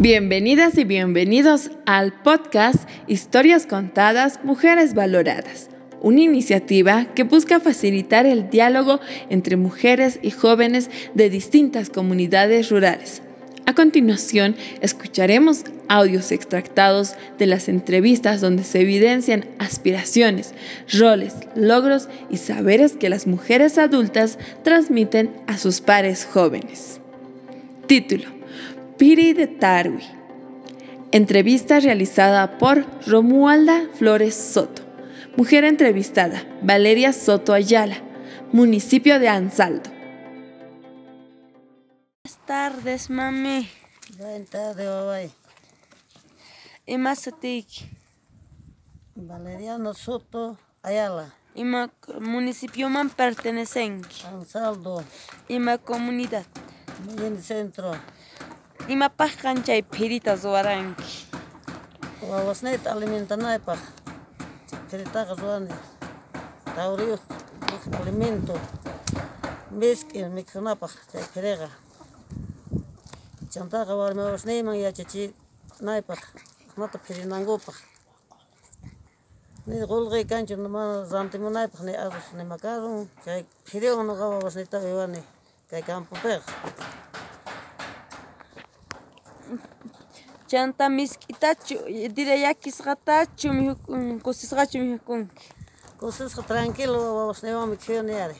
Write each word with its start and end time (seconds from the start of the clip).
Bienvenidas 0.00 0.78
y 0.78 0.84
bienvenidos 0.84 1.72
al 1.84 2.12
podcast 2.22 2.88
Historias 3.08 3.66
Contadas, 3.66 4.38
Mujeres 4.44 4.94
Valoradas, 4.94 5.70
una 6.00 6.20
iniciativa 6.20 7.06
que 7.16 7.24
busca 7.24 7.58
facilitar 7.58 8.24
el 8.24 8.48
diálogo 8.48 9.00
entre 9.28 9.56
mujeres 9.56 10.20
y 10.22 10.30
jóvenes 10.30 10.88
de 11.14 11.30
distintas 11.30 11.90
comunidades 11.90 12.70
rurales. 12.70 13.22
A 13.66 13.74
continuación, 13.74 14.54
escucharemos 14.80 15.64
audios 15.88 16.30
extractados 16.30 17.16
de 17.36 17.46
las 17.46 17.68
entrevistas 17.68 18.40
donde 18.40 18.62
se 18.62 18.82
evidencian 18.82 19.46
aspiraciones, 19.58 20.54
roles, 20.92 21.34
logros 21.56 22.08
y 22.30 22.36
saberes 22.36 22.92
que 22.92 23.08
las 23.08 23.26
mujeres 23.26 23.78
adultas 23.78 24.38
transmiten 24.62 25.32
a 25.48 25.58
sus 25.58 25.80
pares 25.80 26.24
jóvenes. 26.24 27.00
Título 27.88 28.37
Piri 28.98 29.32
de 29.32 29.46
Tarwi. 29.46 30.02
Entrevista 31.12 31.78
realizada 31.78 32.58
por 32.58 32.84
Romualda 33.06 33.88
Flores 33.94 34.34
Soto. 34.34 34.82
Mujer 35.36 35.62
entrevistada, 35.62 36.42
Valeria 36.62 37.12
Soto 37.12 37.52
Ayala, 37.52 38.02
municipio 38.52 39.20
de 39.20 39.28
Ansaldo. 39.28 39.88
Buenas 42.24 42.44
tardes, 42.44 43.08
mami. 43.08 43.68
Buenas 44.18 44.48
tardes, 44.48 44.88
hoy. 44.88 45.30
¿Y 46.84 46.98
más 46.98 47.30
Valeriano 49.14 49.94
Soto 49.94 50.58
Ayala. 50.82 51.32
¿Y 51.54 51.62
más 51.62 51.90
municipio 52.20 52.88
man 52.88 53.10
pertenecen? 53.10 54.02
Ansaldo. 54.24 55.04
¿Y 55.46 55.60
más 55.60 55.78
comunidad? 55.78 56.44
Medellín 57.06 57.40
Centro. 57.40 57.92
Imapaqqa 58.88 59.52
chay 59.66 59.82
pirita 59.84 60.32
ruwaranki? 60.32 61.28
Wawasnayta 62.24 62.88
alimentanaypaq 62.96 63.80
piritaqa 64.88 65.36
ruwani. 65.36 65.74
Tawriyuq 66.72 67.20
alimento 68.00 68.56
misk'i 69.76 70.24
mikhunapaq 70.36 70.92
chay 71.12 71.24
piriqa. 71.34 71.68
Chantaka 73.52 73.92
warmi 73.92 74.24
wasniyman 74.24 74.80
yachachinaypaq 74.80 76.22
mata 76.80 76.96
pirinankupaq. 76.96 77.76
Ni 79.68 79.84
qullqiy 79.84 80.24
kanchu 80.24 80.56
mana 80.56 81.04
rantimunaypaq 81.12 81.80
ni 81.84 81.92
arroz 81.92 82.28
nima 82.38 82.56
karun 82.56 83.04
chay 83.24 83.44
piriwan 83.68 84.08
nuqa 84.08 84.24
wawasniyta 84.32 84.80
uywani 84.80 85.20
kay 85.68 85.82
campopiqa. 85.84 86.40
Chanta 90.50 90.88
misk'itachu 90.88 91.76
diraya 92.16 92.54
kisqatachu 92.62 93.48
mihukun 93.58 94.20
kusisqachu 94.24 94.78
mihukunki 94.84 95.46
kusisqa 96.00 96.42
tranquilo 96.50 96.98
wawasniwanmi 97.18 97.76
chiyuniyari 97.82 98.38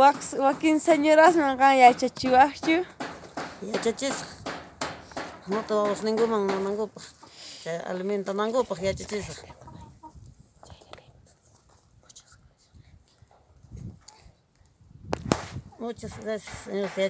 wax 0.00 0.18
wakin 0.46 0.76
señorasmanqa 0.86 1.68
yachachiwaqchu 1.82 2.76
yachachisqa 3.72 4.32
nuta 5.50 5.72
wawasninkuman 5.78 6.42
nanankupas 6.50 7.06
chay 7.62 7.78
alimento 7.90 8.32
ya 8.86 8.92
chachis 8.98 9.26
Muchas 15.84 16.18
gracias, 16.24 16.60
señor 16.64 16.88
¿sí? 16.88 17.04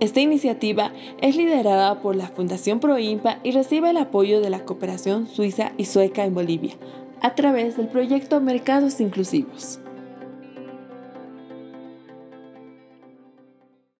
Esta 0.00 0.20
iniciativa 0.20 0.92
es 1.22 1.36
liderada 1.36 2.02
por 2.02 2.16
la 2.16 2.26
Fundación 2.26 2.80
Proimpa 2.80 3.38
y 3.44 3.52
recibe 3.52 3.90
el 3.90 3.96
apoyo 3.96 4.40
de 4.40 4.50
la 4.50 4.64
cooperación 4.64 5.28
suiza 5.28 5.70
y 5.76 5.84
sueca 5.84 6.24
en 6.24 6.34
Bolivia 6.34 6.74
a 7.22 7.36
través 7.36 7.76
del 7.76 7.86
proyecto 7.86 8.40
Mercados 8.40 9.00
Inclusivos. 9.00 9.78